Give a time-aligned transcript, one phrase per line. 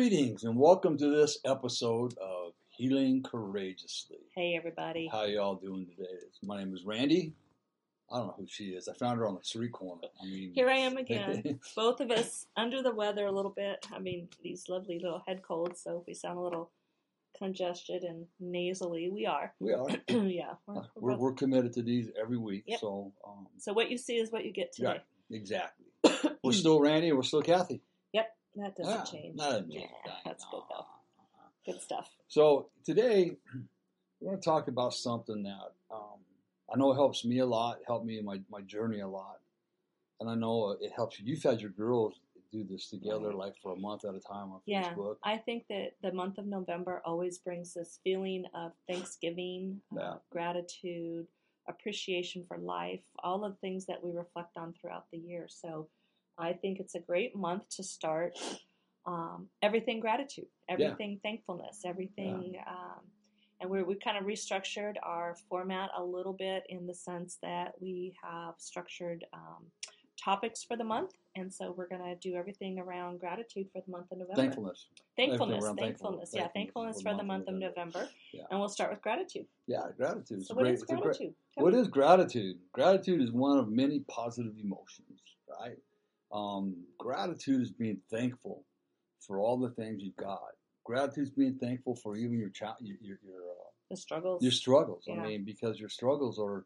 [0.00, 4.16] Greetings and welcome to this episode of Healing Courageously.
[4.34, 5.10] Hey everybody.
[5.12, 6.08] How y'all doing today?
[6.42, 7.34] My name is Randy.
[8.10, 8.88] I don't know who she is.
[8.88, 10.08] I found her on the street corner.
[10.18, 11.60] I mean, Here I am again.
[11.76, 13.86] Both of us under the weather a little bit.
[13.92, 16.70] I mean, these lovely little head colds, so if we sound a little
[17.36, 19.52] congested and nasally, we are.
[19.60, 19.86] we are.
[20.08, 20.54] yeah.
[20.66, 22.64] We're, We're, we're committed to these every week.
[22.66, 22.80] Yep.
[22.80, 24.88] So, um, so what you see is what you get today.
[24.88, 25.84] right, exactly.
[26.42, 27.82] we're still Randy and we're still Kathy.
[28.56, 29.38] That doesn't Yeah, change.
[29.38, 29.86] That doesn't yeah,
[30.24, 30.86] that's good though.
[31.66, 32.10] Good stuff.
[32.28, 33.36] So today
[34.20, 36.18] we're going to talk about something that um,
[36.72, 39.40] I know helps me a lot, helped me in my, my journey a lot,
[40.20, 41.26] and I know it helps you.
[41.26, 42.20] You've had your girls
[42.52, 43.36] do this together Right.
[43.36, 45.16] like for a month at a time on Yeah, Facebook.
[45.22, 51.26] I think that the month of November always brings this feeling of Thanksgiving, uh, gratitude,
[51.68, 55.46] appreciation for life, all of the things that we reflect on throughout the year.
[55.48, 55.88] So
[56.38, 58.38] I think it's a great month to start
[59.06, 62.56] um, everything gratitude, everything thankfulness, everything.
[62.66, 63.00] Um,
[63.60, 67.72] and we we kind of restructured our format a little bit in the sense that
[67.80, 69.66] we have structured um,
[70.22, 71.12] topics for the month.
[71.36, 74.42] And so we're going to do everything around gratitude for the month of November.
[74.42, 74.86] Thankfulness.
[75.16, 78.08] Thankfulness, thankfulness, thankfulness, yeah, thankfulness for the month of November.
[78.32, 78.42] Yeah.
[78.50, 79.46] And we'll start with gratitude.
[79.66, 80.44] Yeah, gratitude.
[80.46, 80.74] So, what great.
[80.74, 81.34] is It's a great- gratitude?
[81.54, 82.58] Tell What is gratitude?
[82.72, 85.78] Gratitude is one of many positive emotions, right?
[86.32, 88.64] Um, gratitude is being thankful
[89.20, 90.40] for all the things you've got.
[90.84, 94.42] Gratitude is being thankful for even your child, your your your, uh, the struggles?
[94.42, 95.04] your struggles.
[95.06, 95.14] Yeah.
[95.14, 96.64] I mean, because your struggles are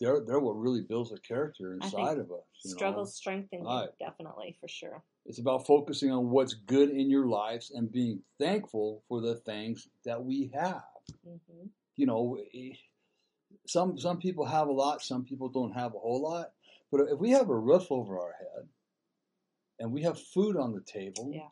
[0.00, 2.44] they're they're what really builds a character inside of us.
[2.64, 2.76] you know?
[2.76, 5.02] struggles strengthen you, definitely, for sure.
[5.26, 9.88] It's about focusing on what's good in your lives and being thankful for the things
[10.04, 10.82] that we have.
[11.24, 12.72] hmm you know, eh,
[13.66, 16.52] some some people have a lot, some people don't have a whole lot.
[16.90, 18.68] But if we have a roof over our head,
[19.78, 21.48] and we have food on the table, Yeah.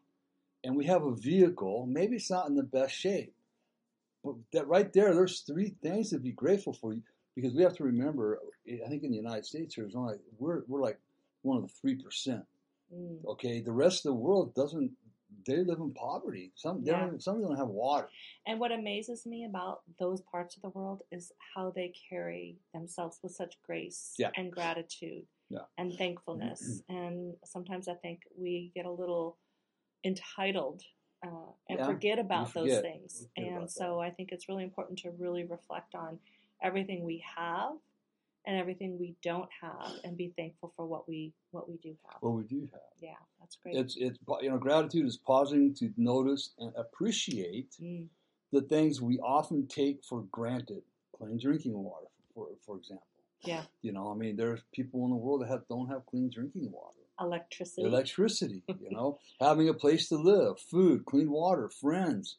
[0.65, 3.35] and we have a vehicle, maybe it's not in the best shape,
[4.25, 6.97] but that right there, there's three things to be grateful for.
[7.35, 10.83] Because we have to remember, I think in the United States, there's only we're we're
[10.83, 10.99] like
[11.43, 12.45] one of the three percent.
[12.93, 13.25] Mm.
[13.27, 14.91] Okay, the rest of the world doesn't.
[15.47, 16.53] They live in poverty.
[16.57, 17.07] Some Yeah.
[17.07, 18.09] don't, some don't have water.
[18.47, 23.21] And what amazes me about those parts of the world is how they carry themselves
[23.23, 24.31] with such grace Yeah.
[24.37, 25.65] and gratitude Yeah.
[25.79, 26.83] and thankfulness.
[26.89, 29.39] and sometimes I think we get a little
[30.05, 30.83] entitled
[31.27, 33.27] uh, and forget about those things.
[33.37, 36.21] And so I think it's really important to really reflect on
[36.63, 37.73] everything we have
[38.49, 42.17] and everything we don't have and be thankful for what we what we do have.
[42.21, 42.81] What we do have.
[42.99, 43.77] yeah, that's great.
[43.77, 48.07] It's it's you know gratitude is pausing to notice and appreciate Mm,
[48.51, 50.83] the things we often take for granted.
[51.17, 53.07] Clean drinking water, for for example.
[53.45, 56.31] yeah, You know, I mean, there's people in the world that have, don't have clean
[56.33, 57.05] drinking water.
[57.21, 57.83] electricity.
[57.87, 62.37] Electricity, you know, having a place to live, food, clean water, friends,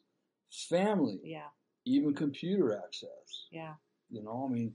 [0.50, 1.48] family, yeah,
[1.84, 3.46] even computer access.
[3.52, 3.74] yeah.
[4.10, 4.72] You know, I mean,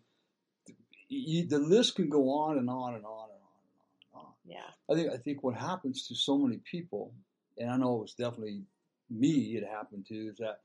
[1.10, 4.28] you, the list can go on and on and on and on and on and
[4.28, 4.34] on.
[4.46, 4.70] Yeah.
[4.90, 7.14] I think I think what happens to so many people,
[7.58, 8.64] and I know it was definitely
[9.10, 9.56] me.
[9.58, 10.62] It happened to is that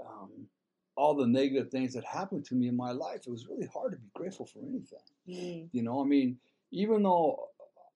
[0.00, 0.30] um,
[0.96, 3.20] all the negative things that happened to me in my life.
[3.26, 4.98] It was really hard to be grateful for anything.
[5.28, 6.38] Mm, You know, I mean,
[6.72, 7.48] even though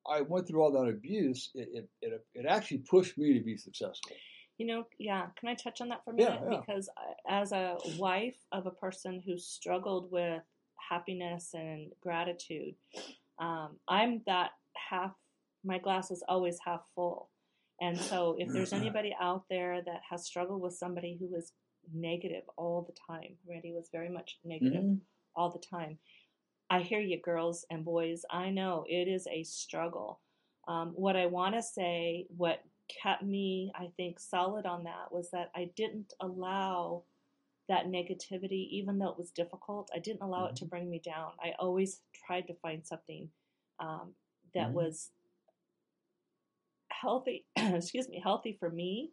[0.09, 3.57] I went through all that abuse, it it, it, it actually pushed me to be
[3.57, 4.17] successful.
[4.59, 5.27] You know, yeah.
[5.39, 6.41] Can I touch on that for a minute?
[6.49, 6.61] yeah.
[6.61, 6.89] Because
[7.29, 10.43] as a wife of a person who struggled with
[10.93, 12.75] happiness and gratitude,
[13.39, 14.51] um, I'm that
[14.91, 15.13] half.
[15.65, 17.31] My glass is always half full,
[17.81, 21.53] and so if there's anybody out there that has struggled with somebody who is
[21.95, 25.01] negative all the time, Randy was very much negative Mhm.
[25.35, 25.99] all the time.
[26.69, 28.25] I hear you, girls and boys.
[28.31, 30.21] I know it is a struggle.
[30.69, 32.63] Um, what I want to say, what
[33.03, 37.05] kept me, I think, solid on that was that I didn't allow
[37.69, 41.33] that negativity, even though it was difficult, I didn't allow it to bring me down.
[41.41, 43.31] I always tried to find something
[43.81, 44.15] um,
[44.55, 44.75] that Mhm.
[44.75, 45.11] was
[46.91, 49.13] healthy, excuse me, healthy for me.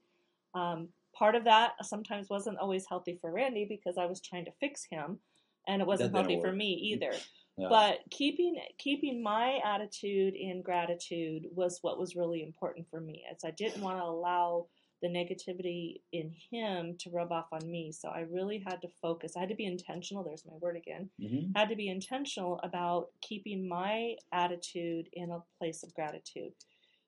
[0.53, 4.51] Um, part of that sometimes wasn't always healthy for Randy because I was trying to
[4.59, 5.19] fix him,
[5.67, 7.13] and it wasn't healthy for me either.
[7.57, 7.67] Yeah.
[7.69, 13.43] But keeping keeping my attitude in gratitude was what was really important for me, as
[13.43, 14.67] I didn't want to allow
[15.01, 17.91] the negativity in him to rub off on me.
[17.91, 19.33] So I really had to focus.
[19.35, 20.23] I had to be intentional.
[20.23, 21.09] There's my word again.
[21.21, 21.51] Mm-hmm.
[21.55, 26.53] I had to be intentional about keeping my attitude in a place of gratitude,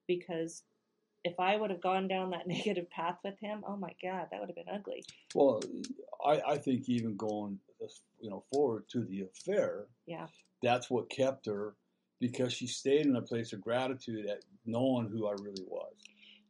[0.07, 0.63] because
[1.23, 4.39] if I would have gone down that negative path with him, oh my God, that
[4.39, 5.03] would have been ugly.
[5.35, 5.61] Well,
[6.25, 7.59] I, I think even going,
[8.19, 10.27] you know, forward to the affair, yeah,
[10.61, 11.75] that's what kept her
[12.19, 15.93] because she stayed in a place of gratitude at knowing who I really was.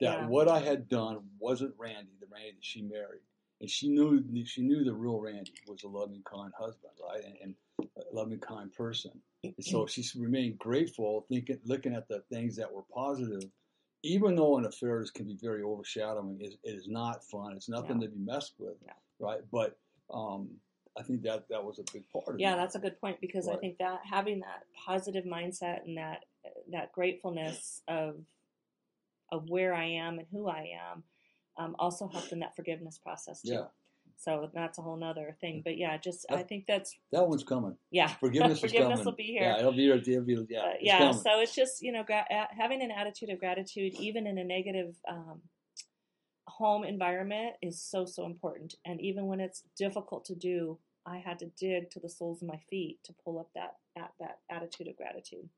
[0.01, 0.27] That yeah.
[0.27, 3.21] what I had done wasn't Randy, the Randy that she married,
[3.61, 7.55] and she knew she knew the real Randy was a loving, kind husband, right, and,
[7.79, 9.11] and a loving, kind person.
[9.43, 13.49] And so she remained grateful, thinking, looking at the things that were positive
[14.03, 17.53] even though an affair can be very overshadowing, it, it is not fun.
[17.53, 18.75] It's nothing to be messed with,
[19.19, 19.41] right?
[19.51, 19.77] But
[20.11, 20.49] um,
[20.97, 22.51] I think that that was a big part of yeah, it.
[22.51, 23.57] Yeah, that's a good point because right.
[23.57, 26.25] I think that having that positive mindset and that
[26.71, 28.15] that gratefulness of
[29.31, 31.03] of where I am and who I am
[31.57, 33.53] um, also helped in that forgiveness process too.
[33.53, 33.65] Yeah.
[34.17, 35.61] So that's a whole nother thing.
[35.63, 37.75] But yeah, just that, I think that's that one's coming.
[37.89, 39.41] Yeah, forgiveness, forgiveness will be here.
[39.43, 39.95] Yeah, it'll be here.
[39.95, 40.97] It'll be, yeah, uh, yeah.
[40.99, 41.21] Coming.
[41.21, 44.95] So it's just you know gra- having an attitude of gratitude, even in a negative
[45.09, 45.41] um,
[46.47, 48.75] home environment, is so so important.
[48.85, 52.47] And even when it's difficult to do, I had to dig to the soles of
[52.47, 55.49] my feet to pull up that that, that attitude of gratitude.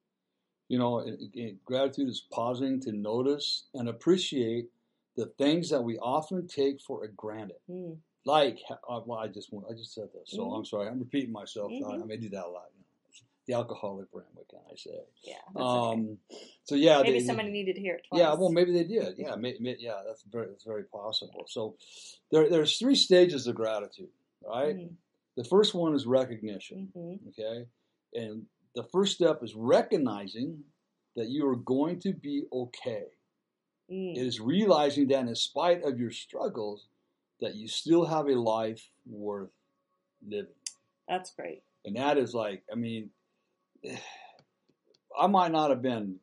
[0.70, 4.70] You know, it, it, gratitude is pausing to notice and appreciate
[5.16, 7.58] the things that we often take for granted.
[7.70, 10.56] Mm like uh, well, I just I just said this, so mm-hmm.
[10.56, 10.88] I'm sorry.
[10.88, 11.72] I'm repeating myself.
[11.72, 12.04] Mm-hmm.
[12.04, 12.70] I may do that a lot.
[12.74, 12.86] You know.
[13.46, 14.26] The alcoholic brain.
[14.34, 14.92] What can I say?
[15.24, 15.34] Yeah.
[15.56, 16.46] Um, okay.
[16.64, 18.20] So yeah, maybe they, somebody needed to hear it twice.
[18.20, 18.34] Yeah.
[18.36, 19.16] Well, maybe they did.
[19.18, 19.36] Yeah.
[19.36, 20.02] May, may, yeah.
[20.08, 21.46] That's very that's very possible.
[21.48, 21.76] So
[22.32, 24.10] there there's three stages of gratitude.
[24.48, 24.78] Right.
[24.78, 24.94] Mm-hmm.
[25.36, 26.90] The first one is recognition.
[26.96, 27.30] Mm-hmm.
[27.30, 27.66] Okay.
[28.14, 30.64] And the first step is recognizing
[31.16, 33.06] that you are going to be okay.
[33.92, 34.18] Mm.
[34.18, 36.88] It is realizing that in spite of your struggles,
[37.42, 39.52] that you still have a life worth
[40.26, 40.54] living.
[41.08, 41.62] That's great.
[41.86, 43.10] And that is like, I mean,
[45.20, 46.16] I might not have been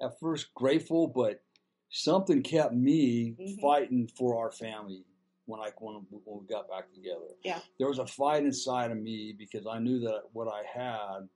[0.00, 1.42] uh, at first grateful, but
[1.90, 3.60] something kept me mm-hmm.
[3.60, 5.04] fighting for our family
[5.46, 7.34] when I when, when we got back together.
[7.42, 11.28] Yeah, there was a fight inside of me because I knew that what I had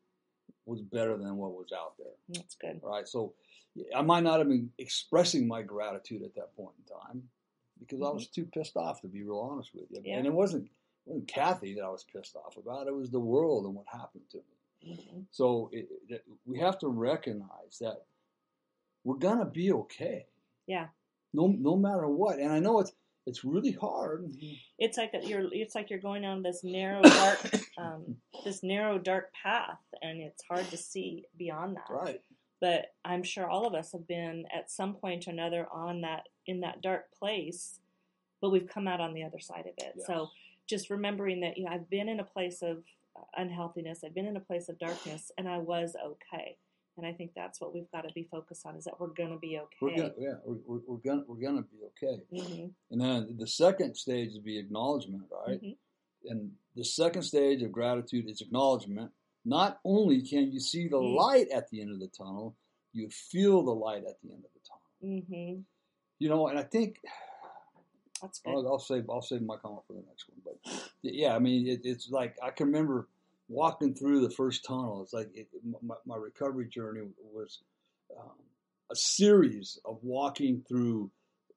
[0.67, 2.13] was better than what was out there.
[2.29, 2.81] That's good.
[2.83, 3.09] Right.
[3.09, 3.35] So
[3.95, 7.23] I might not have been expressing my gratitude at that point in time
[7.79, 8.09] because mm-hmm.
[8.09, 10.01] I was too pissed off to be real honest with you.
[10.05, 10.17] Yeah.
[10.17, 10.71] And it wasn't it
[11.07, 12.87] wasn't Kathy that I was pissed off about.
[12.87, 14.95] It was the world and what happened to me.
[14.95, 15.21] Mm-hmm.
[15.31, 18.03] So it, it, we have to recognize that
[19.05, 20.27] we're gonna be okay.
[20.67, 20.87] Yeah.
[21.33, 22.39] No, no matter what.
[22.39, 22.93] And I know it's
[23.31, 24.35] it's really hard.
[24.79, 25.27] It's like that.
[25.27, 25.49] You're.
[25.53, 27.41] It's like you're going on this narrow, dark,
[27.79, 31.93] um, this narrow, dark path, and it's hard to see beyond that.
[31.93, 32.21] Right
[32.61, 36.29] but I'm sure all of us have been at some point or another on that
[36.47, 37.81] in that dark place,
[38.41, 39.95] but we've come out on the other side of it.
[39.97, 40.07] Yes.
[40.07, 40.29] So
[40.69, 42.85] just remembering that you know I've been in a place of
[43.37, 46.57] unhealthiness, I've been in a place of darkness, and I was okay.
[47.01, 49.31] And I think that's what we've got to be focused on is that we're going
[49.31, 49.77] to be okay.
[49.81, 52.23] We're gonna, yeah, we're, we're going we're going to be okay.
[52.31, 52.67] Mm-hmm.
[52.91, 55.63] And then the second stage would be acknowledgement, right?
[55.63, 56.31] Mm-hmm.
[56.31, 59.13] And the second stage of gratitude is acknowledgement
[59.47, 61.17] not only can you see the mm.
[61.17, 62.55] light at the end of the tunnel,
[62.93, 65.23] you feel the light at the end of the tunnel.
[65.23, 65.61] Mm-hmm.
[66.19, 66.97] You know, and I think
[68.21, 68.51] that's good.
[68.51, 70.41] I'll, I'll, save I'll save my comment for the next one.
[70.45, 73.09] But yeah, I mean, it, it's like I can remember
[73.51, 75.03] walking through the first tunnel.
[75.03, 75.49] It's like it,
[75.83, 77.59] my, my, recovery journey was
[78.19, 78.31] um,
[78.91, 81.11] a series of walking through.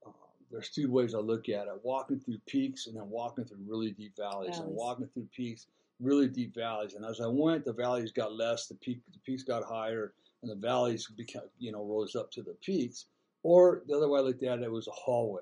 [0.05, 0.13] Um,
[0.51, 3.91] there's two ways I look at it: walking through peaks and then walking through really
[3.91, 4.59] deep valleys, valleys.
[4.59, 5.67] and walking through peaks
[6.03, 6.93] really deep valleys.
[6.93, 10.51] And as I went, the valleys got less, the peak, the peaks got higher, and
[10.51, 13.05] the valleys became, you know, rose up to the peaks.
[13.43, 15.41] Or the other way I looked at it, it was a hallway,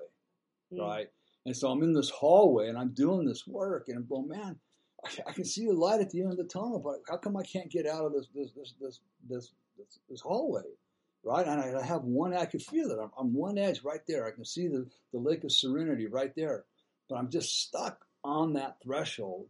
[0.72, 0.80] mm.
[0.80, 1.08] right?
[1.46, 4.56] And so I'm in this hallway and I'm doing this work, and I'm going, man,
[5.04, 7.36] I, I, can see the light at the end of the tunnel, but how come
[7.36, 10.62] I can't get out of this this this this this, this, this hallway?
[11.24, 12.34] Right, and I, I have one.
[12.34, 12.98] I can feel it.
[13.00, 14.26] I'm, I'm one edge right there.
[14.26, 16.64] I can see the, the lake of serenity right there,
[17.08, 19.46] but I'm just stuck on that threshold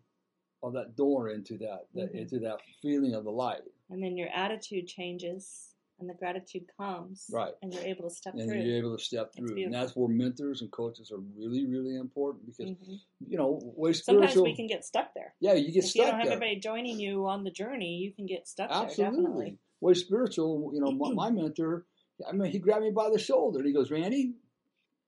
[0.62, 2.18] of that door into that, that mm-hmm.
[2.18, 3.62] into that feeling of the light.
[3.90, 5.71] And then your attitude changes
[6.02, 7.24] and the gratitude comes.
[7.32, 7.52] Right.
[7.62, 8.58] And you're able to step and through.
[8.58, 9.56] And you're able to step through.
[9.56, 12.94] And that's where mentors and coaches are really, really important because, mm-hmm.
[13.26, 14.28] you know, way spiritual.
[14.28, 15.32] Sometimes we can get stuck there.
[15.40, 16.06] Yeah, you get if stuck there.
[16.06, 16.36] you don't have there.
[16.36, 18.96] everybody joining you on the journey, you can get stuck Absolutely.
[18.96, 19.58] there, definitely.
[19.80, 21.86] Way spiritual, you know, my, my mentor,
[22.28, 24.34] I mean, he grabbed me by the shoulder and he goes, Randy,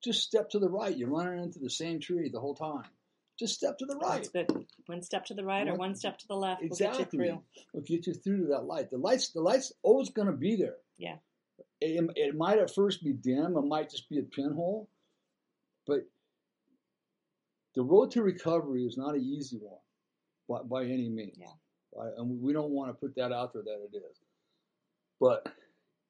[0.02, 0.96] just step to the right.
[0.96, 2.84] You're running into the same tree the whole time.
[3.38, 4.28] just step to the right.
[4.32, 4.66] That's good.
[4.86, 6.98] One step to the right or One- one step to the left Exactly.
[6.98, 7.42] will get you through.
[7.74, 8.90] It'll get you through to that light.
[8.90, 10.76] The light's the light's always going to be there.
[10.98, 11.16] Yeah.
[11.80, 13.56] It, it might at first be dim.
[13.56, 14.88] It might just be a pinhole,
[15.86, 16.00] but
[17.74, 19.78] the road to recovery is not an easy one
[20.48, 21.36] by, by any means.
[21.38, 21.46] Yeah.
[21.94, 22.12] Right?
[22.16, 24.20] And we don't want to put that out there that it is,
[25.20, 25.46] but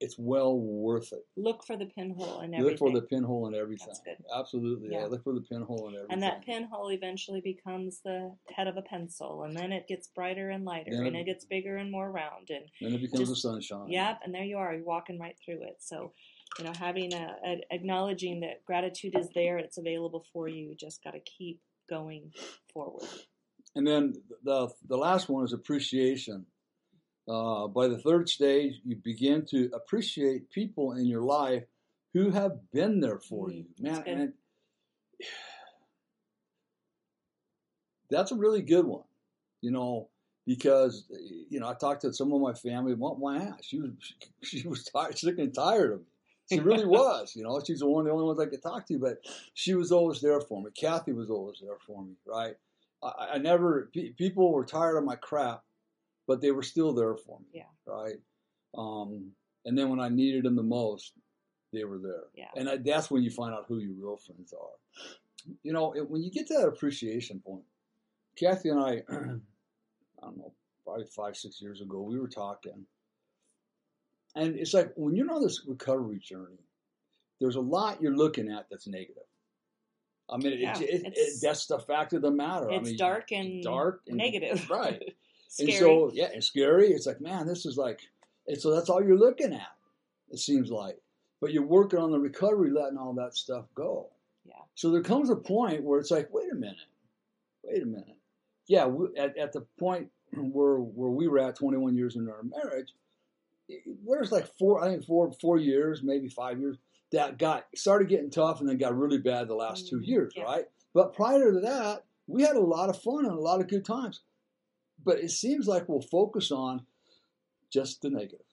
[0.00, 1.24] it's well worth it.
[1.36, 2.64] Look for the pinhole and everything.
[2.70, 3.86] look for the pinhole in everything.
[3.86, 4.16] That's good.
[4.34, 4.88] Absolutely.
[4.90, 5.00] Yeah.
[5.02, 5.06] Yeah.
[5.06, 6.12] Look for the pinhole in everything.
[6.12, 10.50] and that pinhole eventually becomes the head of a pencil, and then it gets brighter
[10.50, 13.20] and lighter, Then and it- it gets bigger and more round, and then it becomes
[13.20, 13.88] just- the sunshine.
[13.90, 14.74] Yep, and there you are.
[14.74, 15.76] You're walking right through it.
[15.80, 16.12] So,
[16.58, 20.68] you know, having a, a acknowledging that gratitude is there, it's available for you.
[20.70, 22.32] You just got to keep going
[22.72, 23.08] forward.
[23.76, 26.46] And then the the last one is appreciation.
[27.28, 31.64] Uh, by the third stage, you begin to appreciate people in your life
[32.12, 34.00] who have been there for Mm, you, that's man.
[34.00, 34.18] good.
[34.20, 34.32] And
[38.10, 39.04] that's a really good one,
[39.62, 40.08] you know,
[40.46, 41.04] because
[41.50, 42.94] you know I talked to some of my family.
[42.94, 43.90] My, my aunt, she was
[44.42, 46.06] she was tired, sick and tired of me.
[46.52, 47.60] She really was, you know.
[47.66, 49.18] She's the one, the only ones I could talk to, but
[49.54, 50.70] she was always there for me.
[50.78, 52.54] Kathy was always there for me, right?
[53.02, 55.63] I, I never pe- people were tired of my crap,
[56.26, 57.46] but they were still there for me.
[57.52, 57.62] Yeah.
[57.86, 58.16] Right.
[58.76, 59.32] Um,
[59.64, 61.12] and then when I needed them the most,
[61.72, 62.24] they were there.
[62.34, 62.48] Yeah.
[62.56, 65.54] And I, that's when you find out who your real friends are.
[65.62, 67.64] You know, it, when you get to that appreciation point,
[68.38, 69.16] Kathy and I, I
[70.22, 70.52] don't know,
[70.84, 72.86] probably five six years ago, we were talking,
[74.34, 76.58] and it's like when you're on this recovery journey,
[77.40, 79.22] there's a lot you're looking at that's negative.
[80.30, 82.70] I mean, it, Yeah, it, it, that's the fact of the matter.
[82.70, 84.68] I It's mean, dark and dark and negative.
[84.70, 85.02] right?
[85.54, 85.70] Scary.
[85.72, 86.88] And so, yeah, it's scary.
[86.90, 88.00] It's like, man, this is like,
[88.46, 89.68] and so that's all you're looking at.
[90.30, 90.98] It seems like,
[91.40, 94.08] but you're working on the recovery, letting all that stuff go.
[94.44, 94.54] Yeah.
[94.74, 96.76] So there comes a point where it's like, wait a minute,
[97.62, 98.16] wait a minute.
[98.66, 102.42] Yeah, we, at at the point where where we were at 21 years into our
[102.42, 102.88] marriage,
[104.06, 106.76] there's like four, I think four four years, maybe five years
[107.12, 110.32] that got started getting tough and then got really bad the last two Mhm, years,
[110.36, 110.42] yeah.
[110.42, 110.64] right?
[110.92, 113.84] But prior to that, we had a lot of fun and a lot of good
[113.84, 114.20] times.
[115.04, 116.86] But it seems like we'll focus on
[117.72, 118.46] just the negative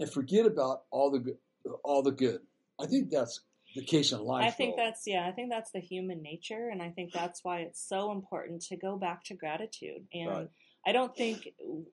[0.00, 1.36] and forget about all the good.
[1.84, 2.40] All the good.
[2.80, 3.40] I think that's
[3.76, 4.44] the case in life.
[4.44, 4.84] I think though.
[4.84, 8.10] that's yeah, I think that's the human nature, and I think that's why it's so
[8.12, 10.06] important to go back to gratitude.
[10.12, 10.48] And Right.
[10.86, 11.48] I don't think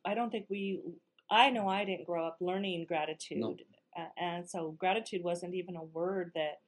[0.05, 0.81] I don't think we.
[1.29, 3.55] I know I didn't grow up learning gratitude, No.
[3.95, 6.61] uh, and so gratitude wasn't even a word that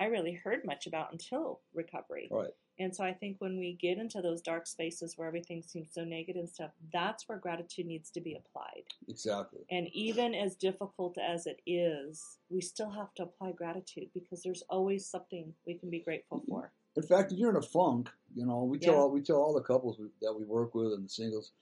[0.00, 2.28] I really heard much about until recovery.
[2.30, 2.50] Right.
[2.80, 6.04] And so I think when we get into those dark spaces where everything seems so
[6.04, 8.84] negative and stuff, that's where gratitude needs to be applied.
[9.08, 9.60] exactly.
[9.70, 14.62] And even as difficult as it is, we still have to apply gratitude because there's
[14.70, 16.70] always something we can be grateful for.
[16.96, 19.00] In fact, if you're in a funk, you know, we tell Yeah.
[19.00, 21.52] all, we tell all the couples we, that we work with and the singles,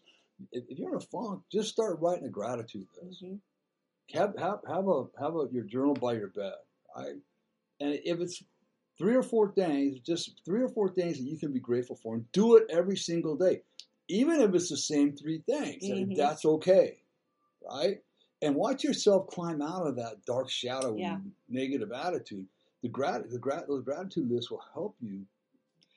[0.52, 3.20] if, if you're in a funk, just start writing a gratitude list.
[3.20, 3.36] hmm
[4.14, 6.54] Have have have a have a your journal by your bed,
[6.94, 7.16] right?
[7.80, 8.42] And if it's
[8.98, 12.14] three or four things, just three or four things that you can be grateful for,
[12.14, 13.62] and do it every single day,
[14.08, 15.84] even if it's the same three things.
[15.84, 16.16] Mhm.
[16.16, 17.02] That's okay,
[17.62, 18.02] right?
[18.42, 21.20] And watch yourself climb out of that dark shadow, Yeah.
[21.48, 22.46] negative attitude.
[22.82, 25.26] The grat the grat those gratitude list will help you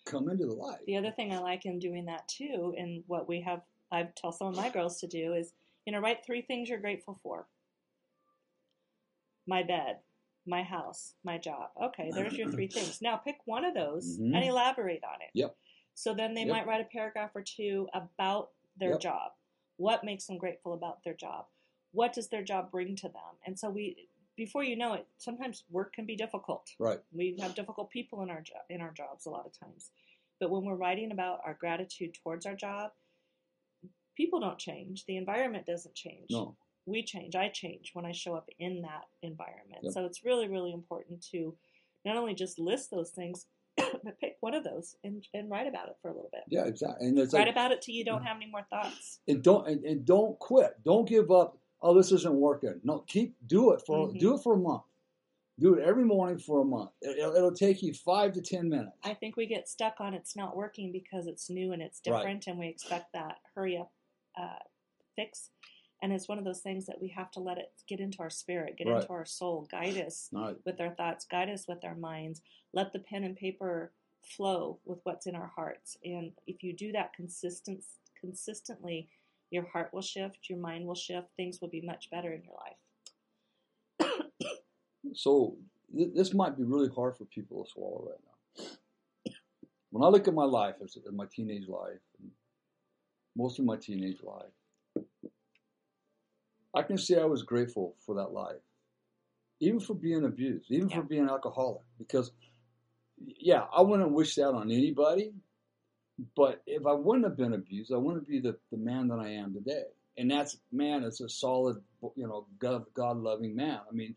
[0.06, 0.86] come into the light.
[0.86, 4.32] The other thing I like in doing that too, and what we have, I tell
[4.32, 5.53] some of my girls to do is,
[5.86, 7.48] you know, write three things you're grateful for.
[9.46, 10.00] My bed,
[10.50, 11.70] my house, my job.
[11.82, 13.01] Okay, there's your three things.
[13.01, 14.36] Now pick one of those Mhm.
[14.36, 15.29] and elaborate on it.
[15.34, 15.56] Yep.
[15.94, 16.50] So then they Yep.
[16.50, 19.00] might write a paragraph or two about their Yep.
[19.01, 19.32] job.
[19.77, 21.48] What makes them grateful about their job?
[21.91, 23.38] What does their job bring to them?
[23.46, 26.74] And so we, before you know it, sometimes work can be difficult.
[26.79, 27.00] Right.
[27.12, 29.91] We have difficult people in our job in our jobs a lot of times.
[30.39, 32.91] But when we're writing about our gratitude towards our job,
[34.15, 35.06] people don't change.
[35.06, 36.32] The environment doesn't change.
[36.32, 36.56] No.
[36.89, 37.36] We change.
[37.36, 39.81] I change when I show up in that environment.
[39.84, 39.93] Yep.
[39.93, 41.55] So it's really, really important to
[42.03, 43.46] not only just list those things,
[43.77, 46.41] but pick one of those and, and write about it for a little bit.
[46.50, 47.08] Yeah, exactly.
[47.08, 49.19] And it's Write like, about it till you don't have any more thoughts.
[49.27, 50.77] and don't and, and don't quit.
[50.84, 51.58] Don't give up.
[51.81, 52.79] Oh, this isn't working.
[52.84, 54.19] No, keep do it for Mhm.
[54.19, 54.84] do it for a month.
[55.60, 56.91] Do it every morning for a month.
[57.01, 58.98] It, will it'll take you five to ten minutes.
[59.03, 62.17] I think we get stuck on it's not working because it's new and it's Right.
[62.17, 63.91] different, and we expect that hurry up
[64.38, 64.60] uh,
[65.15, 65.51] fix.
[66.01, 68.29] And it's one of those things that we have to let it get into our
[68.29, 69.01] spirit, get Right.
[69.01, 70.56] into our soul, guide us right.
[70.65, 72.41] with our thoughts, guide us with our minds.
[72.74, 73.91] Let the pen and paper
[74.22, 75.98] flow with what's in our hearts.
[76.03, 77.84] And if you do that consistent,
[78.20, 79.10] consistently,
[79.51, 82.56] your heart will shift, your mind will shift, things will be much better in your
[82.56, 82.77] life.
[85.13, 85.58] So
[85.96, 88.65] th- this might be really hard for people to swallow right
[89.25, 89.32] now.
[89.89, 92.00] when I look at my life, as my teenage life,
[93.36, 94.51] most of my teenage life,
[96.75, 98.61] I can say I was grateful for that life,
[99.59, 100.97] even for being abused, even yeah.
[100.97, 102.31] for being alcoholic, because
[103.17, 105.33] yeah, I wouldn't wish that on anybody.
[106.35, 109.29] But if I wouldn't have been abused, I wouldn't be the, the man that I
[109.29, 109.83] am today.
[110.17, 111.77] And that's man, it's a solid,
[112.15, 113.79] you know, God, God loving man.
[113.89, 114.15] I mean,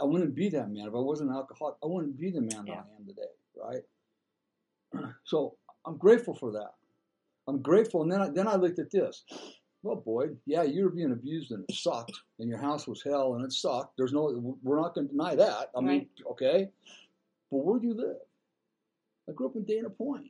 [0.00, 1.76] I wouldn't be that man if I wasn't an alcoholic.
[1.82, 2.76] I wouldn't be the man yeah.
[2.76, 3.82] that I am today,
[4.94, 5.12] right?
[5.24, 6.72] so I'm grateful for that.
[7.46, 8.02] I'm grateful.
[8.02, 9.24] And then I, then I looked at this.
[9.84, 13.34] Well, Boyd, yeah, you were being abused and it sucked, and your house was hell
[13.34, 13.98] and it sucked.
[13.98, 15.70] There's no, we're not going to deny that.
[15.76, 15.84] I right.
[15.84, 16.70] mean, okay,
[17.50, 18.16] but where do you live?
[19.28, 20.28] I grew up in Dana Point.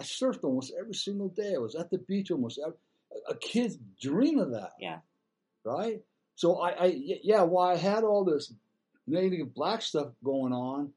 [0.00, 1.54] I surfed almost every single day.
[1.54, 2.76] I was at the beach almost every.
[3.28, 4.72] A kid's dream of that.
[4.80, 4.98] Yeah.
[5.62, 6.02] Right.
[6.34, 6.86] So I, I
[7.22, 8.52] yeah, while I had all this
[9.06, 10.90] negative black stuff going on,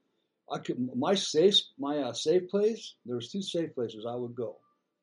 [0.51, 2.95] I could my safe my uh, safe place.
[3.05, 4.57] There was two safe places I would go.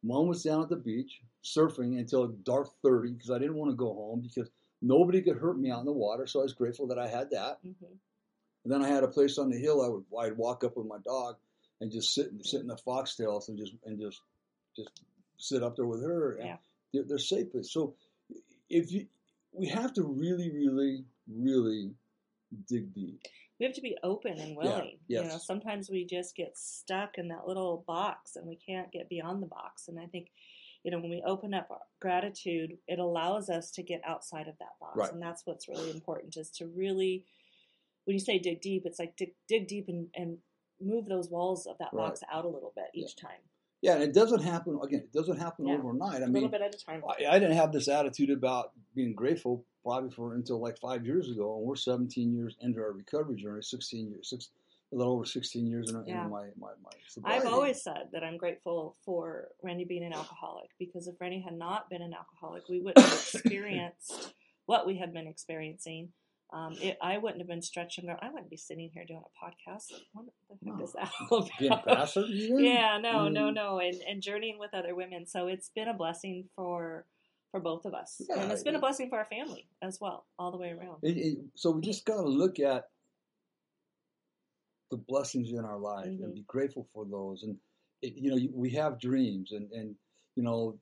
[0.05, 3.77] One was down at the beach surfing until dark thirty because I didn't want to
[3.77, 4.51] go home because
[4.83, 6.27] nobody could hurt me out in the water.
[6.27, 7.59] So I was grateful that I had that.
[7.67, 7.95] Mm-hmm.
[8.65, 9.83] And then I had a place on the hill.
[9.83, 11.37] I would I'd walk up with my dog
[11.81, 14.21] and just sit sit in the foxtails and just and just
[14.77, 14.91] just
[15.39, 16.37] sit up there with her.
[16.39, 16.57] Yeah.
[16.93, 17.49] They're, they're safe.
[17.63, 17.95] So
[18.71, 19.07] if you,
[19.53, 21.93] we have to really, really, really
[22.69, 23.21] dig deep.
[23.59, 24.99] We have to be open and willing.
[25.07, 25.25] Yeah, yes.
[25.25, 29.09] You know, sometimes we just get stuck in that little box and we can't get
[29.09, 29.89] beyond the box.
[29.89, 30.29] And I think,
[30.83, 31.69] you know, when we open up
[32.01, 34.97] gratitude, it allows us to get outside of that box.
[34.97, 35.13] Right.
[35.13, 37.27] And that's what's really important is to really,
[38.05, 40.39] when you say dig deep, it's like dig, dig deep and, and
[40.81, 42.09] move those walls of that right.
[42.09, 43.29] box out a little bit each yeah.
[43.29, 43.41] time.
[43.83, 45.01] Yeah, and it doesn't happen again.
[45.01, 45.75] It doesn't happen yeah.
[45.75, 46.23] overnight.
[46.23, 47.03] I a mean, a little bit at a time.
[47.07, 51.31] I, I, didn't have this attitude about being grateful probably for until like five years
[51.31, 53.63] ago, and we're 17 years into our recovery journey.
[53.63, 54.51] 16 years, six,
[54.93, 56.25] a little over 16 years in, yeah.
[56.25, 57.47] in my my, my sobriety.
[57.47, 61.57] I've always said that I'm grateful for Randy being an alcoholic because if Randy had
[61.57, 64.35] not been an alcoholic, we wouldn't have experienced
[64.67, 66.09] what we have been experiencing
[66.55, 68.09] um, it, I wouldn't have been stretching.
[68.09, 69.87] I wouldn't be sitting here doing a podcast.
[70.13, 70.85] What the heck no.
[70.85, 71.49] is that all
[71.83, 72.17] about?
[72.29, 73.33] yeah, no, mm.
[73.33, 75.27] no, no, and and journeying with other women.
[75.27, 77.07] So it's been a blessing for
[77.55, 79.99] for both of us, yeah, and it's been it, a blessing for our family as
[80.01, 80.99] well, all the way around.
[81.05, 82.85] It, so we just got to look at
[84.91, 86.25] the blessings in our life mm-hmm.
[86.25, 87.45] and be grateful for those.
[87.45, 87.57] And
[88.03, 89.95] you know, we have dreams, and and
[90.35, 90.77] you know,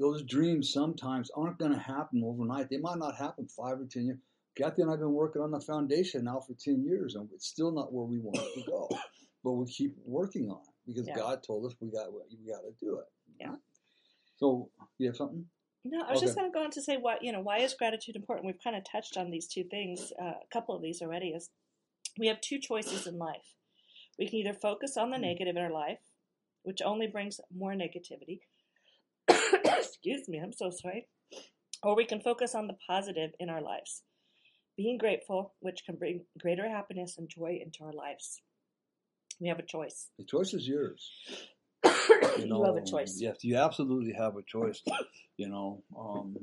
[0.00, 2.70] those dreams sometimes aren't going to happen overnight.
[2.70, 4.18] They might not happen five or ten years
[4.56, 7.46] Kathy and I have been working on the foundation now for 10 years, and it's
[7.46, 8.88] still not where we want it to go.
[9.44, 11.16] but we keep working on it because yeah.
[11.16, 13.06] God told us we got we got to do it.
[13.40, 13.56] Yeah.
[14.36, 15.44] So you have something?
[15.84, 16.26] No, I was okay.
[16.26, 17.40] just going to go on to say what you know.
[17.40, 18.46] Why is gratitude important?
[18.46, 21.28] We've kind of touched on these two things, uh, a couple of these already.
[21.28, 21.50] Is
[22.18, 23.54] we have two choices in life.
[24.18, 25.26] We can either focus on the mm-hmm.
[25.26, 25.98] negative in our life,
[26.62, 28.40] which only brings more negativity.
[29.28, 31.06] Excuse me, I'm so sorry.
[31.82, 34.02] Or we can focus on the positive in our lives
[34.76, 38.40] being grateful, which can bring greater happiness and joy into our lives.
[39.40, 40.10] We have a choice.
[40.18, 41.10] The choice is yours.
[42.38, 43.18] you, know, you have a choice.
[43.20, 44.82] Yes, you absolutely have a choice.
[45.36, 46.36] You know, um,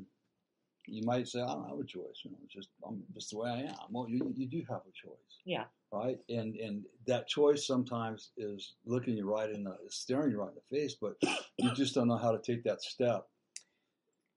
[0.86, 3.38] you might say, "I don't have a choice." You know, it's just I'm just the
[3.38, 3.76] way I am.
[3.90, 5.40] Well, you, you do have a choice.
[5.44, 5.64] Yeah.
[5.92, 10.48] Right, and and that choice sometimes is looking you right in the, staring you right
[10.48, 11.16] in the face, but
[11.58, 13.26] you just don't know how to take that step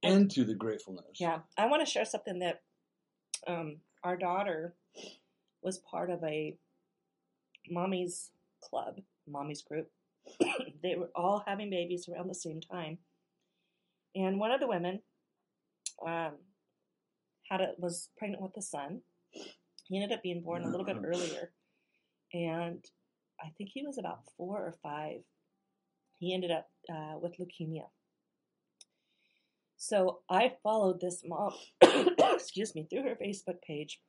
[0.04, 1.06] into the gratefulness.
[1.20, 2.62] Yeah, I want to share something that
[3.48, 4.74] um, our daughter
[5.62, 6.58] was part of a
[7.70, 9.90] mommy's club, mommy's group.
[10.84, 12.98] They were all having babies around the same time,
[14.16, 15.02] and one of the women
[16.06, 16.34] um,
[17.50, 19.02] had a, was pregnant with a son.
[19.88, 21.52] He ended up being born a little bit earlier,
[22.34, 22.84] and
[23.42, 25.20] I think he was about four or five.
[26.18, 27.88] He ended up uh, with leukemia.
[29.78, 31.54] So I followed this mom,
[32.34, 34.00] excuse me, through her Facebook page,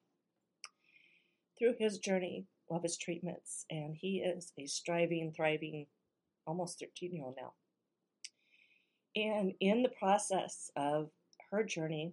[1.58, 5.86] through his journey of his treatments, and he is a striving, thriving,
[6.46, 7.52] almost 13 year old now.
[9.16, 11.10] And in the process of
[11.50, 12.12] her journey,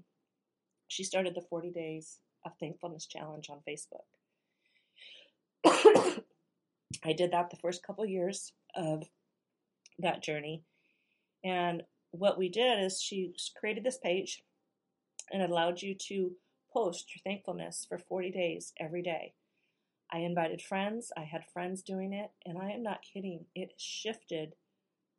[0.88, 4.06] she started the 40 Days of Thankfulness Challenge on Facebook.
[7.04, 9.04] I did that the first couple years of
[10.00, 10.64] that journey.
[11.44, 14.42] And what we did is she created this page
[15.32, 16.32] and allowed you to
[16.72, 19.34] post your thankfulness for 40 days every day.
[20.14, 23.46] I invited friends, I had friends doing it, and I am not kidding.
[23.56, 24.54] It shifted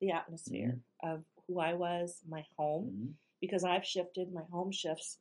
[0.01, 1.15] the atmosphere mm-hmm.
[1.15, 3.11] of who I was, my home, mm-hmm.
[3.41, 5.19] because I've shifted, my home shifts.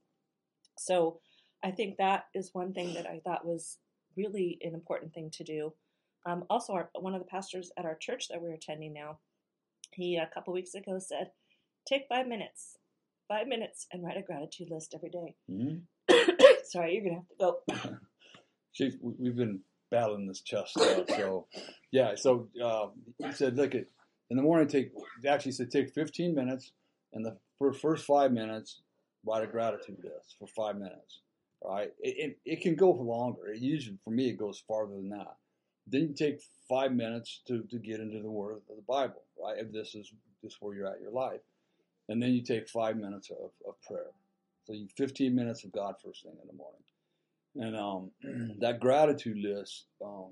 [0.77, 1.19] So
[1.63, 3.79] I think that is one thing that I thought was
[4.15, 5.73] really an important thing to do
[6.25, 9.19] Um, also, our, one of the pastors at our church that we're attending now,
[9.91, 11.31] he a couple weeks ago said,
[11.85, 12.77] "Take five minutes,
[13.27, 15.79] five minutes, and write a gratitude list every day." Mm-hmm.
[16.63, 17.97] Sorry, you're gonna have to go.
[18.73, 21.47] She's, we've been battling this chest stuff, so
[21.91, 22.15] yeah.
[22.15, 22.87] So uh,
[23.19, 23.85] he said, look at
[24.29, 24.67] in the morning.
[24.67, 24.91] Take
[25.27, 26.71] actually said take 15 minutes,
[27.13, 28.81] and the for first five minutes,
[29.25, 31.21] write a gratitude list for five minutes.
[31.63, 31.91] Right?
[32.01, 33.53] It, it, it can go for longer.
[33.53, 35.37] It usually for me it goes farther than that.
[35.87, 39.21] Then you take five minutes to, to get into the Word of the Bible.
[39.41, 39.59] Right?
[39.59, 41.39] If this is this where you're at your life,
[42.09, 44.11] and then you take five minutes of, of prayer.
[44.65, 46.81] So you 15 minutes of God first thing in the morning.
[47.55, 48.11] And um,
[48.59, 50.31] that gratitude list um,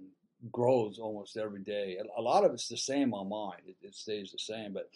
[0.52, 1.98] grows almost every day.
[2.18, 4.74] A lot of it's the same on mine, it, it stays the same.
[4.74, 4.90] But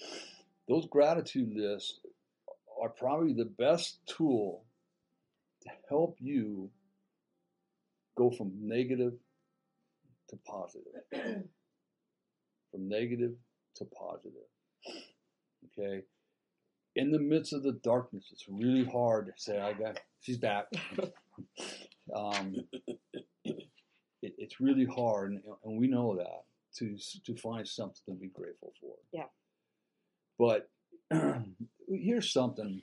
[0.68, 2.00] those gratitude lists
[2.82, 4.64] are probably the best tool
[5.64, 6.70] to help you
[8.18, 9.14] go from negative
[10.30, 10.94] to positive.
[12.72, 13.34] from negative
[13.76, 14.48] to positive.
[15.80, 16.04] Okay?
[16.96, 20.66] In the midst of the darkness, it's really hard to say, I got, she's back.
[22.14, 22.56] um,
[23.46, 23.64] it,
[24.22, 26.44] it's really hard, and, and, we know that
[26.78, 28.96] to to find something to be grateful for.
[29.12, 29.26] Yeah.
[30.38, 30.70] But
[31.88, 32.82] here's something.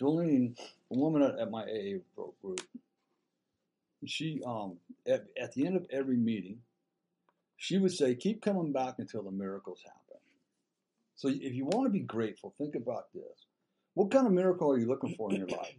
[0.00, 0.58] Jolene,
[0.90, 1.98] a woman at, at my AA
[2.42, 2.60] group,
[4.06, 6.58] she um at, at the end of every meeting,
[7.56, 10.20] she would say, "Keep coming back until the miracles happen."
[11.16, 13.46] So if you want to be grateful, think about this.
[13.94, 15.76] What kind of miracle are you looking for in your life?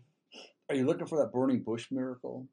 [0.73, 2.47] Are you looking for that burning bush miracle?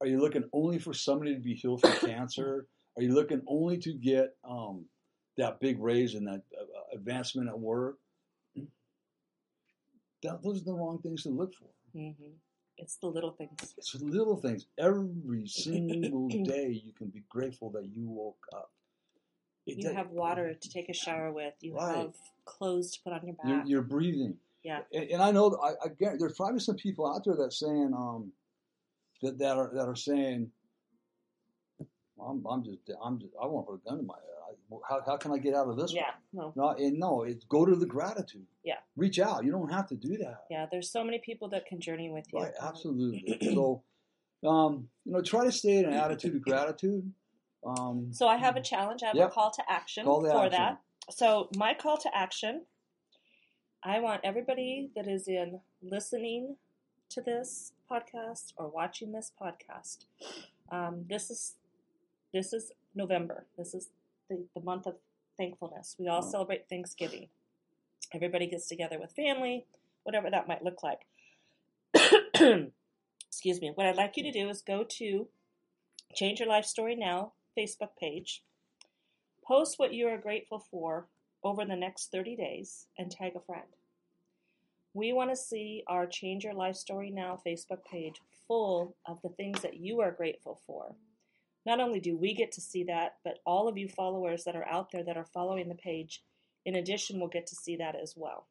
[0.00, 2.68] Are you looking only for somebody to be healed from cancer?
[2.96, 4.84] Are you looking only to get um,
[5.38, 7.96] that big raise and that uh, advancement at work?
[10.22, 11.98] That, those are the wrong things to look for.
[11.98, 12.34] Mm-hmm.
[12.78, 13.74] It's the little things.
[13.76, 14.66] It's the little things.
[14.78, 18.70] Every single day, you can be grateful that you woke up.
[19.66, 21.54] It you have water to take a shower with.
[21.60, 21.96] You right.
[21.96, 23.46] have clothes to put on your back.
[23.46, 24.36] You're, you're breathing.
[24.64, 24.80] Yeah.
[24.92, 28.32] And, and I know I, I there's probably some people out there that saying um
[29.22, 30.50] that that are that are saying
[32.20, 34.30] I'm, I'm just I'm just I want to put a gun in my head.
[34.44, 35.92] I, how, how can I get out of this?
[35.92, 36.52] Yeah, one?
[36.56, 37.22] no, no, and no.
[37.22, 38.46] It's go to the gratitude.
[38.64, 39.44] Yeah, reach out.
[39.44, 40.44] You don't have to do that.
[40.50, 42.40] Yeah, there's so many people that can journey with you.
[42.40, 43.38] Right, absolutely.
[43.54, 43.82] so,
[44.46, 47.12] um, you know, try to stay in an attitude of gratitude.
[47.66, 49.02] Um, so I have a challenge.
[49.02, 49.30] I have yep.
[49.30, 50.50] a call to action call for action.
[50.52, 50.78] that.
[51.10, 52.62] So my call to action,
[53.86, 56.56] I want everybody that is in listening
[57.10, 60.06] to this podcast or watching this podcast.
[60.72, 61.56] Um, this is
[62.32, 63.44] this is November.
[63.58, 63.90] This is
[64.30, 64.94] the, the month of
[65.36, 65.96] thankfulness.
[65.98, 67.28] We all celebrate Thanksgiving.
[68.14, 69.66] Everybody gets together with family,
[70.04, 71.00] whatever that might look like.
[73.28, 73.72] Excuse me.
[73.74, 75.28] What I'd like you to do is go to
[76.14, 78.42] Change Your Life Story Now Facebook page.
[79.46, 81.06] Post what you are grateful for
[81.44, 83.68] over the next 30 days and tag a friend.
[84.94, 89.28] We want to see our Change Your Life Story Now Facebook page full of the
[89.28, 90.94] things that you are grateful for.
[91.66, 94.68] Not only do we get to see that, but all of you followers that are
[94.68, 96.22] out there that are following the page,
[96.64, 98.46] in addition, will get to see that as well.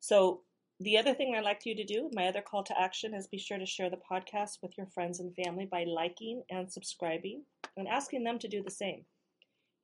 [0.00, 0.42] So,
[0.78, 3.38] the other thing I'd like you to do, my other call to action, is be
[3.38, 7.44] sure to share the podcast with your friends and family by liking and subscribing
[7.78, 9.06] and asking them to do the same.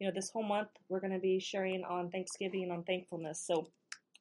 [0.02, 3.40] You know, this whole month we're going to be sharing on Thanksgiving on thankfulness.
[3.46, 3.68] So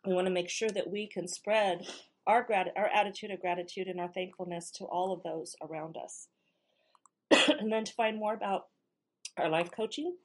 [0.05, 1.87] we want to make sure that we can spread
[2.27, 6.27] our grat- our attitude of gratitude and our thankfulness to all of those around us.
[7.31, 8.67] and then to find more about
[9.37, 10.15] our life coaching,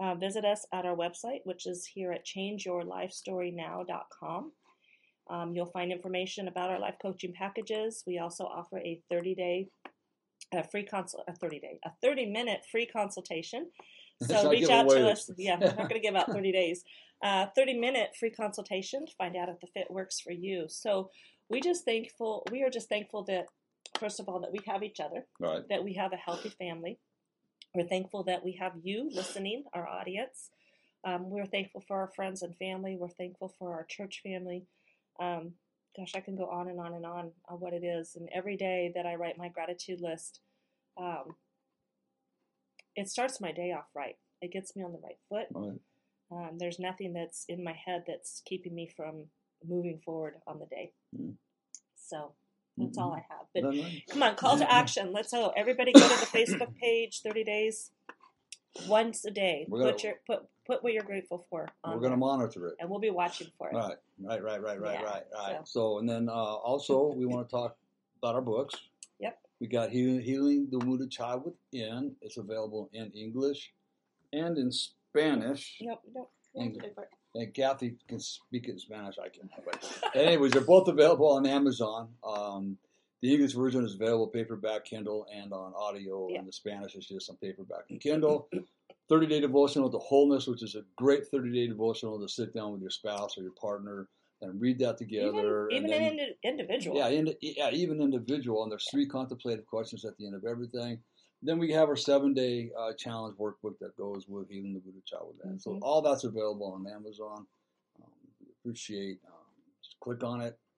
[0.00, 4.52] uh, visit us at our website, which is here at changeyourlifestorynow.com.
[5.28, 8.04] Um, you'll find information about our life coaching packages.
[8.06, 9.70] We also offer a 30 day
[10.52, 13.72] a free consult a 30 day a 30 minute free consultation
[14.22, 15.30] so reach out to us.
[15.36, 16.84] Yeah i'm not going to give out 30 days.
[17.22, 20.64] Uh, 30 minute free consultation to find out if the fit works for you.
[20.70, 21.10] So
[21.50, 23.44] we just thankful we are just thankful that
[23.98, 25.68] first of all that we have each other right.
[25.68, 26.98] that we have a healthy family.
[27.74, 30.48] We're thankful that we have you listening our audience.
[31.04, 32.96] Um, we're thankful for our friends and family.
[32.98, 34.64] We're thankful for our church family.
[35.20, 35.52] Um,
[35.96, 38.16] gosh, I can go on and on and on on what it is.
[38.16, 40.40] And every day that I write my gratitude list,
[40.98, 41.36] um,
[42.96, 44.16] it starts my day off right.
[44.40, 45.46] It gets me on the right foot.
[45.52, 45.78] Right.
[46.32, 49.24] Um, there's nothing that's in my head that's keeping me from
[49.66, 50.92] moving forward on the day.
[51.18, 51.34] Mm.
[51.96, 52.32] So
[52.76, 53.00] that's mm-hmm.
[53.00, 53.46] all I have.
[53.54, 55.12] But come on, call to action.
[55.12, 55.52] Let's go.
[55.56, 57.20] Everybody go to the Facebook page.
[57.22, 57.90] Thirty days,
[58.88, 59.66] once a day.
[59.70, 61.68] Gonna, put your put put what you're grateful for.
[61.86, 63.74] we're going to monitor it, and we'll be watching for it.
[63.74, 65.58] Right, right, right, right, right, yeah, right, right.
[65.64, 65.94] So.
[65.94, 67.76] so, and then uh, also we want to talk
[68.18, 68.74] about our books.
[69.60, 72.16] We got Healing, Healing the Wounded Child Within.
[72.22, 73.72] It's available in English
[74.32, 75.76] and in Spanish.
[75.82, 76.30] Nope, nope.
[76.54, 76.82] And,
[77.34, 79.16] and Kathy can speak in Spanish.
[79.18, 79.50] I can.
[79.64, 82.08] But anyways, they're both available on Amazon.
[82.24, 82.78] Um,
[83.20, 86.28] the English version is available paperback, Kindle, and on audio.
[86.30, 86.38] Yeah.
[86.38, 88.48] And the Spanish is just on paperback and Kindle.
[89.10, 92.72] 30 day devotional to wholeness, which is a great 30 day devotional to sit down
[92.72, 94.08] with your spouse or your partner
[94.42, 95.68] and read that together.
[95.70, 96.96] Even, and even then- an indi- individual.
[96.96, 98.62] yeah, ind- yeah, even individual.
[98.62, 100.98] And there's three contemplative questions at the end of everything.
[101.42, 105.06] Then we have our seven day uh, challenge workbook that goes with Healing the Wounded
[105.06, 105.58] Child Within.
[105.58, 105.78] So Mhm.
[105.82, 107.46] all that's available on Amazon.
[108.02, 109.20] Um, we appreciate.
[109.26, 109.32] Um,
[109.82, 110.69] just click on it, and, and, and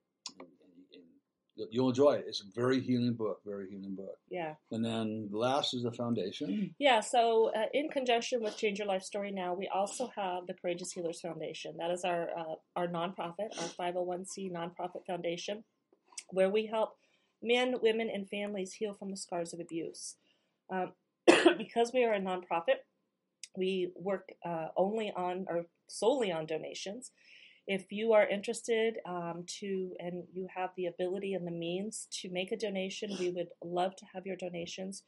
[1.55, 2.25] you'll- enjoy it.
[2.27, 3.41] It's a very healing book.
[3.45, 4.17] Very healing book.
[4.29, 4.55] yeah.
[4.71, 6.73] And then last is the foundation.
[6.79, 10.53] Yeah, so uh, in conjunction with Change Your Life Story Now, we also have the
[10.53, 11.75] Courageous Healers Foundation.
[11.77, 15.63] That is our uh, our nonprofit, our 501c nonprofit foundation,
[16.29, 16.97] where we help
[17.41, 20.15] men, women, and families heal from the scars of abuse.
[20.71, 20.93] Um,
[21.57, 22.79] because we are a nonprofit,
[23.57, 27.11] we work uh, only on or solely on donations.
[27.65, 32.29] If you are interested um, to and you have the ability and the means to
[32.29, 35.03] make a donation, we would love to have your donations.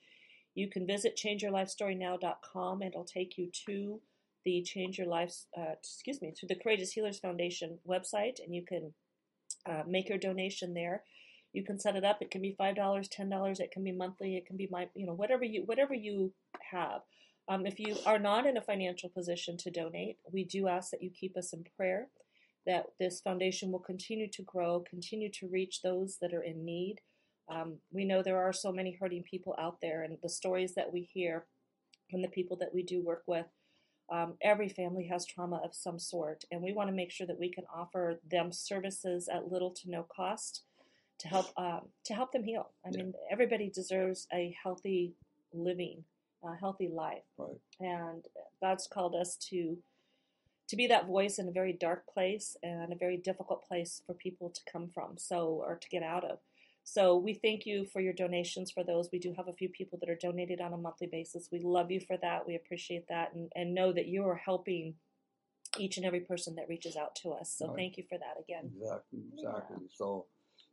[0.53, 3.99] You can visit changeyourlifestorynow.com and it'll take you to
[4.45, 8.63] the Change Your Life, uh, excuse me, to the Courageous Healers Foundation website, and you
[8.65, 8.93] can
[9.65, 11.03] uh, make your donation there.
[11.51, 12.21] You can set it up.
[12.21, 13.59] It can be five dollars, ten dollars.
[13.59, 14.37] It can be monthly.
[14.37, 16.33] It can be my, you know, whatever you whatever you
[16.71, 17.01] have.
[17.47, 21.03] Um, if you are not in a financial position to donate, we do ask that
[21.03, 22.07] you keep us in prayer.
[22.65, 26.97] That this foundation will continue to grow, continue to reach those that are in need.
[27.47, 30.91] Um, we know there are so many hurting people out there, and the stories that
[30.91, 31.45] we hear
[32.10, 33.45] from the people that we do work with,
[34.12, 37.39] um, every family has trauma of some sort, and we want to make sure that
[37.39, 40.63] we can offer them services at little to no cost
[41.19, 42.71] to help um, to help them heal.
[42.86, 43.04] I Yeah.
[43.04, 45.13] mean, everybody deserves a healthy
[45.54, 46.04] living,
[46.43, 47.60] a healthy life, Right.
[47.80, 48.25] and
[48.62, 49.78] God's called us to
[50.67, 54.13] to be that voice in a very dark place and a very difficult place for
[54.13, 56.39] people to come from so or to get out of
[56.84, 59.97] so we thank you for your donations for those we do have a few people
[59.99, 63.34] that are donated on a monthly basis we love you for that we appreciate that
[63.34, 64.95] and, and know that you are helping
[65.78, 67.75] each and every person that reaches out to us so Right.
[67.75, 69.19] thank you for that again Exactly.
[69.34, 69.78] Exactly.
[69.93, 70.25] So,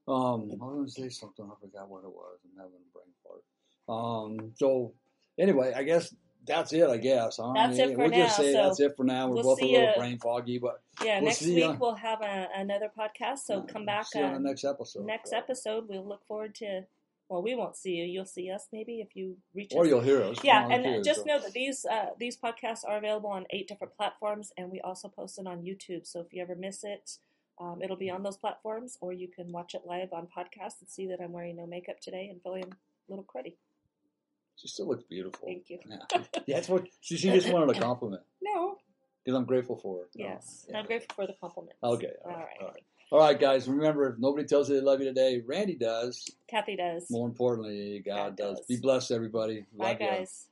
[0.09, 1.45] um, I was going to say something.
[1.45, 2.39] I forgot what it was.
[2.45, 3.45] I'm having a brain fart.
[3.89, 4.95] Um, so
[5.39, 6.15] anyway, I guess
[6.47, 6.89] that's it.
[6.89, 7.37] I guess.
[7.37, 9.29] That's it for we'll just now, say so that's it for now.
[9.29, 12.21] We're we'll both a little ya- brain foggy, but yeah We'll next week we'll have
[12.23, 15.07] a, another podcast so uh, come back See you on uh, the next episode.
[15.07, 16.83] next episode we'll look forward to
[17.29, 19.79] well we won't see you you'll see us maybe if you reach out.
[19.79, 20.39] Or us you'll hear us.
[20.45, 23.69] Yeah, and here, just so- know that these uh, these podcasts are available on eight
[23.69, 26.07] different platforms, and we also post it on YouTube.
[26.07, 27.19] So if you ever miss it,
[27.61, 30.89] um, it'll be on those platforms, or you can watch it live on podcast and
[30.89, 33.55] see that I'm wearing no makeup today and feeling a little cruddy.
[34.57, 35.47] She still looks beautiful.
[35.47, 35.79] Thank you.
[35.89, 36.21] Yeah.
[36.49, 38.77] That's what she, she just wanted a compliment No,
[39.25, 40.05] because I'm grateful for her.
[40.15, 40.79] yes, Yeah.
[40.79, 41.77] I'm grateful for the compliment.
[41.83, 42.13] Okay.
[42.25, 42.83] All right, All right.
[43.11, 43.69] All right, guys.
[43.69, 46.31] Remember, if nobody tells you they love you today, Randy does.
[46.49, 47.11] Kathy does.
[47.11, 48.57] More importantly, God, God does.
[48.59, 48.67] does.
[48.67, 49.67] Be blessed, everybody.
[49.77, 50.07] Bye, Love ya.
[50.17, 50.47] guys.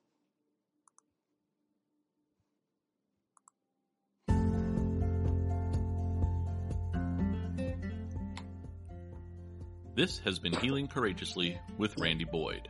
[9.94, 12.68] This has been Healing Courageously with Randy Boyd.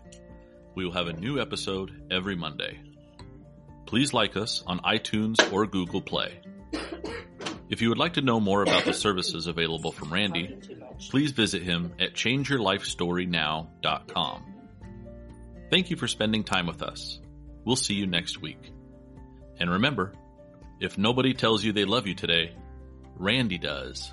[0.75, 2.79] We will have a new episode every Monday.
[3.87, 6.41] Please like us on iTunes or Google Play.
[7.69, 10.59] If you would like to know more about the services available from Randy,
[11.11, 14.45] please visit him at changeyourlifestorynow.com.
[15.71, 17.21] Thank you for spending time with us.
[17.65, 18.73] We'll see you next week.
[19.59, 20.15] And remember,
[20.81, 22.55] if nobody tells you they love you today,
[23.17, 24.13] Randy does.